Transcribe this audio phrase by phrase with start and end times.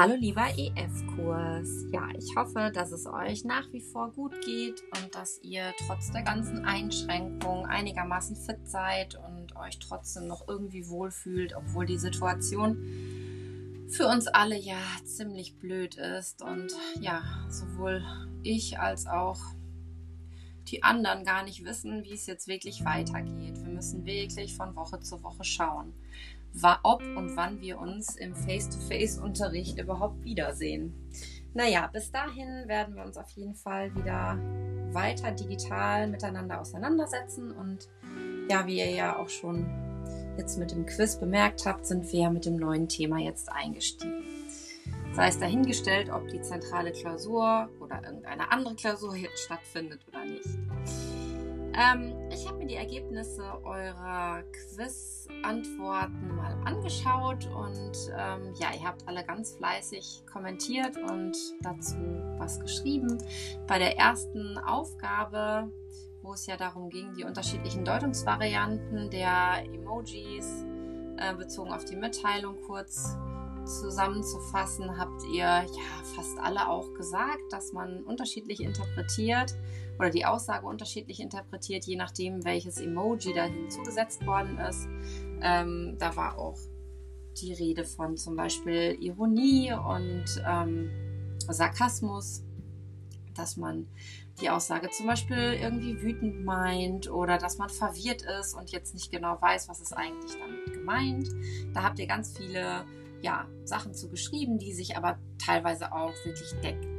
[0.00, 1.86] Hallo lieber EF-Kurs.
[1.90, 6.12] Ja, ich hoffe, dass es euch nach wie vor gut geht und dass ihr trotz
[6.12, 12.78] der ganzen Einschränkungen einigermaßen fit seid und euch trotzdem noch irgendwie wohlfühlt, obwohl die Situation
[13.88, 16.68] für uns alle ja ziemlich blöd ist und
[17.00, 18.04] ja, sowohl
[18.44, 19.40] ich als auch
[20.68, 23.56] die anderen gar nicht wissen, wie es jetzt wirklich weitergeht.
[23.64, 25.92] Wir müssen wirklich von Woche zu Woche schauen
[26.82, 30.94] ob und wann wir uns im Face-to-Face-Unterricht überhaupt wiedersehen.
[31.54, 34.38] Naja, bis dahin werden wir uns auf jeden Fall wieder
[34.92, 37.52] weiter digital miteinander auseinandersetzen.
[37.52, 37.88] Und
[38.50, 39.66] ja, wie ihr ja auch schon
[40.36, 44.24] jetzt mit dem Quiz bemerkt habt, sind wir mit dem neuen Thema jetzt eingestiegen.
[45.12, 50.46] Sei es dahingestellt, ob die zentrale Klausur oder irgendeine andere Klausur jetzt stattfindet oder nicht.
[51.78, 59.06] Ähm, ich habe mir die Ergebnisse eurer Quiz-Antworten mal angeschaut und ähm, ja, ihr habt
[59.06, 61.94] alle ganz fleißig kommentiert und dazu
[62.38, 63.18] was geschrieben.
[63.68, 65.70] Bei der ersten Aufgabe,
[66.22, 70.64] wo es ja darum ging, die unterschiedlichen Deutungsvarianten der Emojis
[71.16, 73.16] äh, bezogen auf die Mitteilung kurz
[73.68, 75.64] zusammenzufassen, habt ihr ja
[76.16, 79.54] fast alle auch gesagt, dass man unterschiedlich interpretiert
[79.98, 84.88] oder die Aussage unterschiedlich interpretiert, je nachdem, welches Emoji da hinzugesetzt worden ist.
[85.42, 86.58] Ähm, da war auch
[87.40, 90.90] die Rede von zum Beispiel Ironie und ähm,
[91.48, 92.42] Sarkasmus,
[93.34, 93.86] dass man
[94.40, 99.10] die Aussage zum Beispiel irgendwie wütend meint oder dass man verwirrt ist und jetzt nicht
[99.10, 101.28] genau weiß, was ist eigentlich damit gemeint.
[101.74, 102.84] Da habt ihr ganz viele
[103.22, 106.98] ja, Sachen zu geschrieben, die sich aber teilweise auch wirklich decken.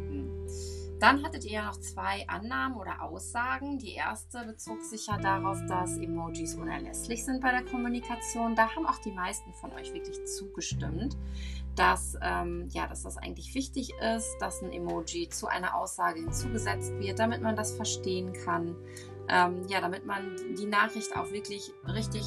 [1.00, 3.78] Dann hattet ihr ja noch zwei Annahmen oder Aussagen.
[3.78, 8.54] Die erste bezog sich ja darauf, dass Emojis unerlässlich sind bei der Kommunikation.
[8.54, 11.16] Da haben auch die meisten von euch wirklich zugestimmt,
[11.76, 16.92] dass, ähm, ja, dass das eigentlich wichtig ist, dass ein Emoji zu einer Aussage hinzugesetzt
[17.00, 18.76] wird, damit man das verstehen kann.
[19.30, 22.26] Ähm, ja, damit man die Nachricht auch wirklich richtig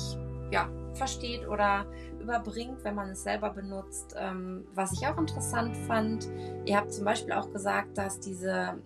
[0.51, 1.87] ja, versteht oder
[2.23, 4.15] überbringt, wenn man es selber benutzt.
[4.19, 6.29] Ähm, was ich auch interessant fand,
[6.65, 8.79] ihr habt zum Beispiel auch gesagt, dass diese,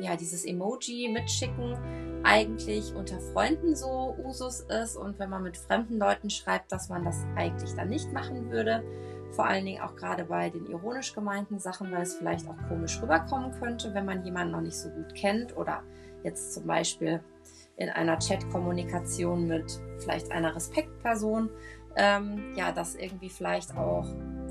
[0.00, 1.76] ja, dieses Emoji mitschicken
[2.22, 7.04] eigentlich unter Freunden so Usus ist und wenn man mit fremden Leuten schreibt, dass man
[7.04, 8.84] das eigentlich dann nicht machen würde.
[9.32, 13.00] Vor allen Dingen auch gerade bei den ironisch gemeinten Sachen, weil es vielleicht auch komisch
[13.00, 15.82] rüberkommen könnte, wenn man jemanden noch nicht so gut kennt oder
[16.24, 17.22] jetzt zum Beispiel
[17.76, 21.48] in einer Chat-Kommunikation mit vielleicht einer Respektperson
[21.96, 24.06] ähm, ja, das irgendwie vielleicht auch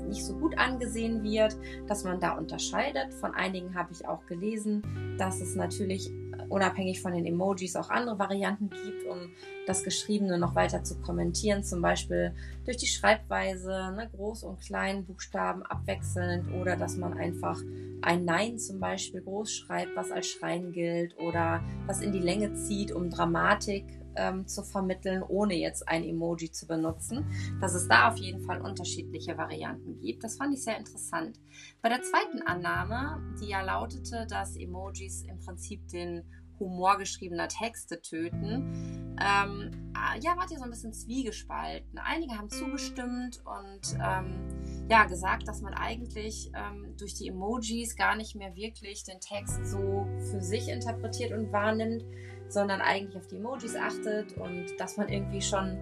[0.08, 1.56] nicht so gut angesehen wird,
[1.86, 3.14] dass man da unterscheidet.
[3.14, 4.82] Von einigen habe ich auch gelesen,
[5.18, 6.10] dass es natürlich
[6.48, 9.30] unabhängig von den Emojis auch andere Varianten gibt, um
[9.66, 12.34] das Geschriebene noch weiter zu kommentieren, zum Beispiel
[12.64, 17.60] durch die Schreibweise, ne, Groß- und Kleinbuchstaben abwechselnd oder dass man einfach
[18.02, 22.52] ein Nein zum Beispiel groß schreibt, was als Schreien gilt oder was in die Länge
[22.54, 23.84] zieht, um Dramatik
[24.20, 27.24] ähm, zu vermitteln, ohne jetzt ein Emoji zu benutzen,
[27.60, 30.22] dass es da auf jeden Fall unterschiedliche Varianten gibt.
[30.22, 31.40] Das fand ich sehr interessant.
[31.80, 36.22] Bei der zweiten Annahme, die ja lautete, dass Emojis im Prinzip den
[36.58, 41.98] Humor geschriebener Texte töten, ähm, ah, ja, wart ihr so ein bisschen zwiegespalten.
[41.98, 48.16] Einige haben zugestimmt und ähm, ja, gesagt, dass man eigentlich ähm, durch die Emojis gar
[48.16, 52.04] nicht mehr wirklich den Text so für sich interpretiert und wahrnimmt,
[52.52, 55.78] sondern eigentlich auf die Emojis achtet und dass man irgendwie schon,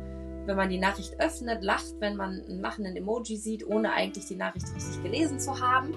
[0.47, 4.37] wenn man die Nachricht öffnet, lacht, wenn man einen machenden Emoji sieht, ohne eigentlich die
[4.37, 5.95] Nachricht richtig gelesen zu haben,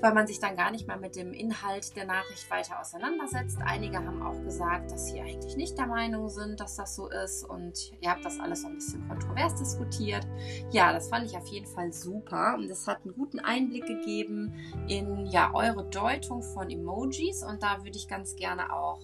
[0.00, 3.56] weil man sich dann gar nicht mal mit dem Inhalt der Nachricht weiter auseinandersetzt.
[3.64, 7.42] Einige haben auch gesagt, dass sie eigentlich nicht der Meinung sind, dass das so ist
[7.44, 10.26] und ihr habt das alles so ein bisschen kontrovers diskutiert.
[10.70, 14.52] Ja, das fand ich auf jeden Fall super und es hat einen guten Einblick gegeben
[14.88, 19.00] in ja eure Deutung von Emojis und da würde ich ganz gerne auch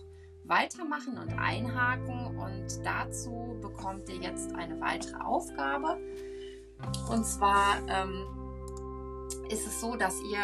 [0.51, 2.37] weitermachen und einhaken.
[2.37, 5.97] Und dazu bekommt ihr jetzt eine weitere Aufgabe.
[7.11, 8.27] Und zwar ähm,
[9.49, 10.39] ist es so, dass ihr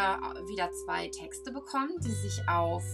[0.48, 2.84] wieder zwei Texte bekommt, die sich auf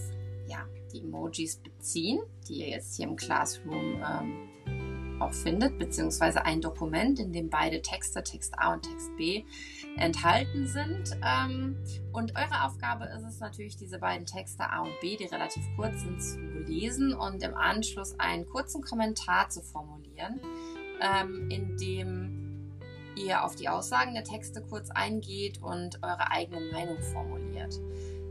[0.47, 6.61] ja, die Emojis beziehen, die ihr jetzt hier im Classroom ähm, auch findet, beziehungsweise ein
[6.61, 9.45] Dokument, in dem beide Texte, Text A und Text B,
[9.97, 11.17] enthalten sind.
[11.23, 11.77] Ähm,
[12.11, 16.01] und eure Aufgabe ist es natürlich, diese beiden Texte A und B, die relativ kurz
[16.01, 20.39] sind, zu lesen und im Anschluss einen kurzen Kommentar zu formulieren,
[21.01, 22.71] ähm, in dem
[23.15, 27.79] ihr auf die Aussagen der Texte kurz eingeht und eure eigene Meinung formuliert.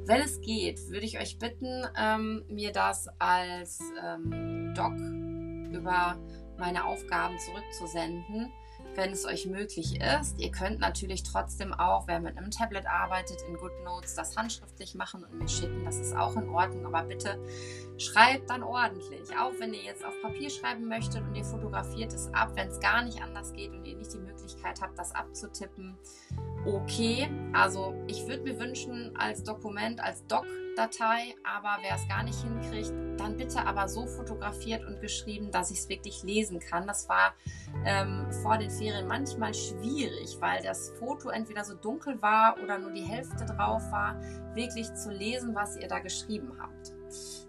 [0.05, 4.93] Wenn es geht, würde ich euch bitten, ähm, mir das als ähm, Doc
[5.73, 6.19] über
[6.58, 8.52] meine Aufgaben zurückzusenden.
[8.94, 10.39] Wenn es euch möglich ist.
[10.39, 15.25] Ihr könnt natürlich trotzdem auch, wer mit einem Tablet arbeitet, in GoodNotes das handschriftlich machen
[15.25, 15.85] und mir schicken.
[15.85, 16.87] Das ist auch in Ordnung.
[16.87, 17.39] Aber bitte
[17.99, 19.31] schreibt dann ordentlich.
[19.39, 22.81] Auch wenn ihr jetzt auf Papier schreiben möchtet und ihr fotografiert es ab, wenn es
[22.81, 25.97] gar nicht anders geht und ihr nicht die Möglichkeit habt, das abzutippen.
[26.64, 32.41] Okay, also ich würde mir wünschen als Dokument, als Doc-Datei, aber wer es gar nicht
[32.41, 36.87] hinkriegt, dann bitte aber so fotografiert und geschrieben, dass ich es wirklich lesen kann.
[36.87, 37.35] Das war
[37.85, 42.93] ähm, vor den Ferien manchmal schwierig, weil das Foto entweder so dunkel war oder nur
[42.93, 44.20] die Hälfte drauf war,
[44.55, 46.93] wirklich zu lesen, was ihr da geschrieben habt.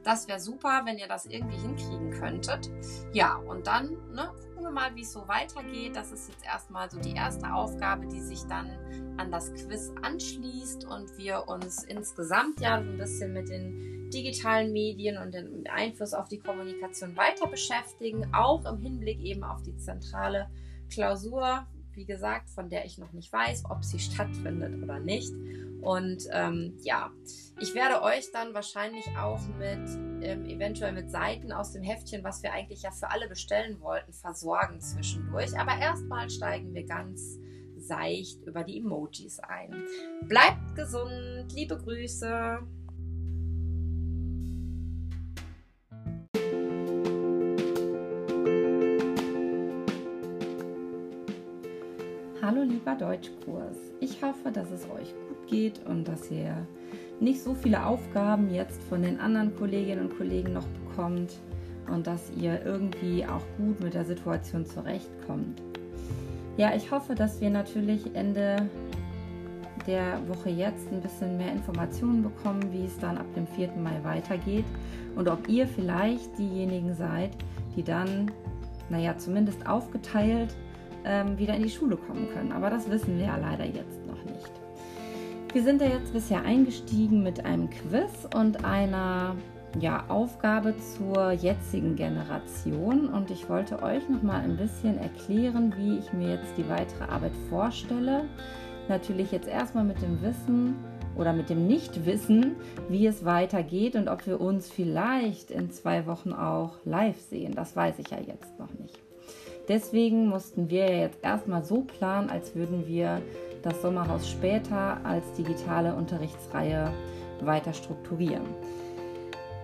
[0.03, 2.69] Das wäre super, wenn ihr das irgendwie hinkriegen könntet.
[3.13, 5.95] Ja, und dann ne, gucken wir mal, wie es so weitergeht.
[5.95, 8.69] Das ist jetzt erstmal so die erste Aufgabe, die sich dann
[9.17, 14.71] an das Quiz anschließt und wir uns insgesamt ja so ein bisschen mit den digitalen
[14.71, 19.75] Medien und den Einfluss auf die Kommunikation weiter beschäftigen, auch im Hinblick eben auf die
[19.77, 20.49] zentrale
[20.89, 25.33] Klausur, wie gesagt, von der ich noch nicht weiß, ob sie stattfindet oder nicht.
[25.83, 27.11] Und ähm, ja,
[27.59, 29.89] ich werde euch dann wahrscheinlich auch mit
[30.21, 34.13] ähm, eventuell mit Seiten aus dem Heftchen, was wir eigentlich ja für alle bestellen wollten,
[34.13, 35.59] versorgen zwischendurch.
[35.59, 37.37] Aber erstmal steigen wir ganz
[37.77, 39.73] seicht über die Emojis ein.
[40.21, 42.59] Bleibt gesund, liebe Grüße.
[52.85, 53.77] Hallo lieber Deutschkurs.
[53.99, 56.55] Ich hoffe, dass es euch gut geht und dass ihr
[57.19, 61.33] nicht so viele Aufgaben jetzt von den anderen Kolleginnen und Kollegen noch bekommt
[61.87, 65.61] und dass ihr irgendwie auch gut mit der Situation zurechtkommt.
[66.57, 68.67] Ja, ich hoffe, dass wir natürlich Ende
[69.87, 73.71] der Woche jetzt ein bisschen mehr Informationen bekommen, wie es dann ab dem 4.
[73.77, 74.65] Mai weitergeht
[75.15, 77.31] und ob ihr vielleicht diejenigen seid,
[77.75, 78.31] die dann,
[78.89, 80.55] naja, zumindest aufgeteilt
[81.05, 82.51] ähm, wieder in die Schule kommen können.
[82.51, 84.51] Aber das wissen wir ja leider jetzt noch nicht.
[85.53, 89.35] Wir sind ja jetzt bisher eingestiegen mit einem Quiz und einer
[89.79, 95.97] ja, Aufgabe zur jetzigen Generation und ich wollte euch noch mal ein bisschen erklären, wie
[95.97, 98.25] ich mir jetzt die weitere Arbeit vorstelle.
[98.87, 100.75] Natürlich jetzt erstmal mit dem Wissen
[101.15, 102.55] oder mit dem Nichtwissen,
[102.89, 107.53] wie es weitergeht und ob wir uns vielleicht in zwei Wochen auch live sehen.
[107.55, 108.99] Das weiß ich ja jetzt noch nicht.
[109.67, 113.21] Deswegen mussten wir ja jetzt erstmal so planen, als würden wir
[113.61, 116.91] das Sommerhaus später als digitale Unterrichtsreihe
[117.41, 118.43] weiter strukturieren.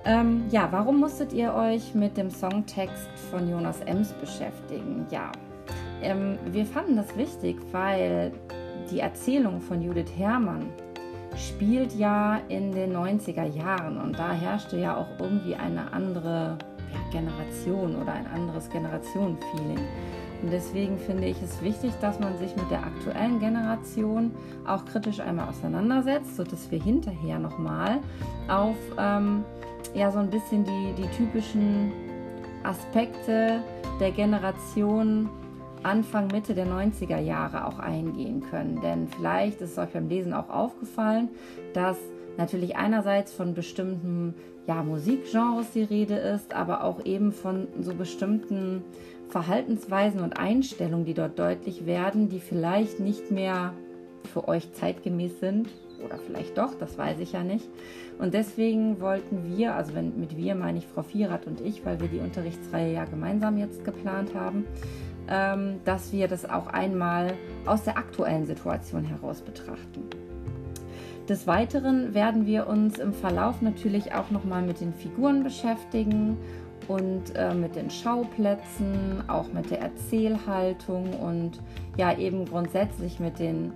[0.06, 5.06] Ähm, ja, warum musstet ihr euch mit dem Songtext von Jonas Ems beschäftigen?
[5.12, 5.32] Ja,
[6.02, 8.32] ähm, wir fanden das wichtig, weil
[8.90, 10.68] die Erzählung von Judith Herrmann
[11.36, 16.58] spielt ja in den 90er Jahren und da herrschte ja auch irgendwie eine andere
[17.12, 19.80] Generation oder ein anderes Generationenfeeling.
[20.42, 24.32] Und deswegen finde ich es wichtig, dass man sich mit der aktuellen Generation
[24.66, 28.00] auch kritisch einmal auseinandersetzt, sodass wir hinterher nochmal
[28.48, 29.44] auf ähm,
[29.94, 31.92] ja, so ein bisschen die, die typischen
[32.64, 33.62] Aspekte
[34.00, 35.30] der Generation
[35.84, 38.82] Anfang, Mitte der 90er Jahre auch eingehen können.
[38.82, 41.30] Denn vielleicht ist es euch beim Lesen auch aufgefallen,
[41.74, 41.98] dass
[42.40, 44.34] natürlich einerseits von bestimmten
[44.66, 48.82] ja, Musikgenres die Rede ist, aber auch eben von so bestimmten
[49.28, 53.74] Verhaltensweisen und Einstellungen, die dort deutlich werden, die vielleicht nicht mehr
[54.34, 55.70] für euch zeitgemäß sind
[56.04, 57.68] oder vielleicht doch, das weiß ich ja nicht.
[58.20, 62.00] Und deswegen wollten wir, also wenn, mit wir meine ich Frau Vierath und ich, weil
[62.00, 64.66] wir die Unterrichtsreihe ja gemeinsam jetzt geplant haben,
[65.28, 67.34] ähm, dass wir das auch einmal
[67.66, 70.29] aus der aktuellen Situation heraus betrachten.
[71.30, 76.36] Des Weiteren werden wir uns im Verlauf natürlich auch nochmal mit den Figuren beschäftigen
[76.88, 81.62] und äh, mit den Schauplätzen, auch mit der Erzählhaltung und
[81.98, 83.72] ja eben grundsätzlich mit, den,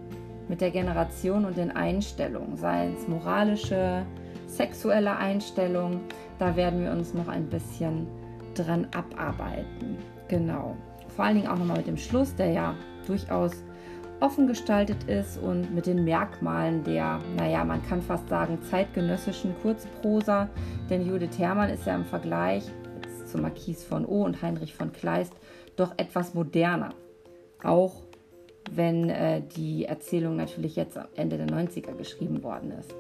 [0.50, 4.04] mit der Generation und den Einstellungen, seien es moralische,
[4.48, 6.00] sexuelle Einstellungen.
[6.40, 8.08] Da werden wir uns noch ein bisschen
[8.56, 10.00] dran abarbeiten.
[10.28, 10.76] Genau.
[11.16, 12.74] Vor allen Dingen auch nochmal mit dem Schluss, der ja
[13.06, 13.64] durchaus
[14.24, 20.48] offen gestaltet ist und mit den Merkmalen der, naja, man kann fast sagen, zeitgenössischen Kurzprosa.
[20.90, 22.64] Denn Judith Herrmann ist ja im Vergleich
[23.26, 25.34] zu Marquise von O und Heinrich von Kleist
[25.76, 26.94] doch etwas moderner.
[27.64, 27.96] Auch
[28.72, 32.96] wenn äh, die Erzählung natürlich jetzt am Ende der 90er geschrieben worden ist.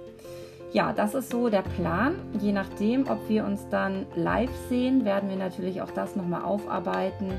[0.74, 2.16] Ja, das ist so der Plan.
[2.42, 7.32] Je nachdem, ob wir uns dann live sehen, werden wir natürlich auch das nochmal aufarbeiten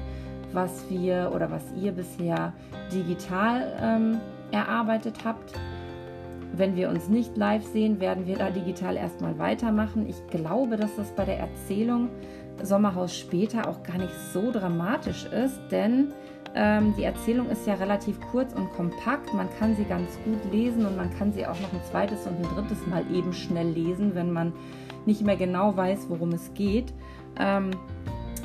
[0.55, 2.53] was wir oder was ihr bisher
[2.93, 4.21] digital ähm,
[4.51, 5.53] erarbeitet habt.
[6.57, 10.09] Wenn wir uns nicht live sehen, werden wir da digital erstmal weitermachen.
[10.09, 12.09] Ich glaube, dass das bei der Erzählung
[12.63, 16.13] Sommerhaus später auch gar nicht so dramatisch ist, denn
[16.57, 19.35] Ähm, die Erzählung ist ja relativ kurz und kompakt.
[19.35, 22.37] Man kann sie ganz gut lesen und man kann sie auch noch ein zweites und
[22.37, 24.53] ein drittes Mal eben schnell lesen, wenn man
[25.05, 26.95] nicht mehr genau weiß, worum es geht.
[27.41, 27.73] Ähm,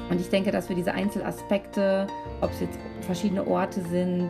[0.09, 2.07] und ich denke, dass wir diese Einzelaspekte,
[2.41, 4.29] ob es jetzt verschiedene Orte sind,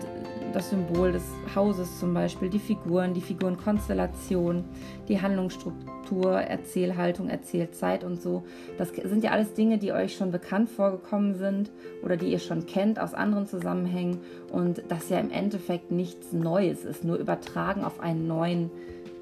[0.53, 1.23] das Symbol des
[1.55, 4.63] Hauses zum Beispiel, die Figuren, die Figurenkonstellation,
[5.07, 8.43] die Handlungsstruktur, Erzählhaltung, Erzählzeit und so.
[8.77, 11.71] Das sind ja alles Dinge, die euch schon bekannt vorgekommen sind
[12.03, 14.19] oder die ihr schon kennt aus anderen Zusammenhängen
[14.51, 18.71] und das ja im Endeffekt nichts Neues ist, nur übertragen auf einen neuen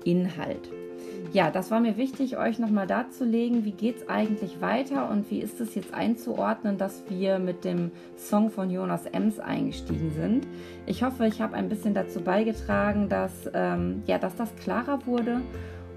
[0.05, 0.69] Inhalt
[1.33, 5.39] ja, das war mir wichtig, euch nochmal darzulegen, wie geht es eigentlich weiter und wie
[5.39, 10.47] ist es jetzt einzuordnen, dass wir mit dem Song von Jonas Ems eingestiegen sind.
[10.85, 15.41] Ich hoffe, ich habe ein bisschen dazu beigetragen, dass, ähm, ja, dass das klarer wurde.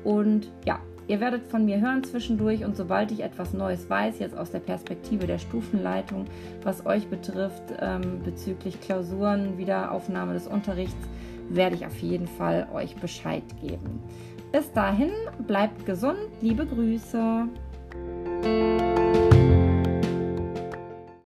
[0.05, 4.37] Und ja, ihr werdet von mir hören zwischendurch und sobald ich etwas Neues weiß, jetzt
[4.37, 6.27] aus der Perspektive der Stufenleitung,
[6.63, 11.09] was euch betrifft ähm, bezüglich Klausuren, Wiederaufnahme des Unterrichts,
[11.49, 14.01] werde ich auf jeden Fall euch Bescheid geben.
[14.53, 15.13] Bis dahin,
[15.47, 17.49] bleibt gesund, liebe Grüße.